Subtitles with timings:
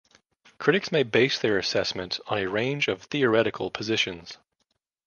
[0.57, 4.39] Critics may base their assessment on a range of theoretical positions.